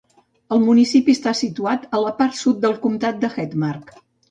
El 0.55 0.61
municipi 0.63 1.15
està 1.17 1.33
situat 1.41 1.85
a 1.99 2.01
la 2.05 2.15
part 2.23 2.41
sud 2.41 2.59
del 2.65 2.77
comtat 2.89 3.23
de 3.27 3.33
Hedmark. 3.39 3.97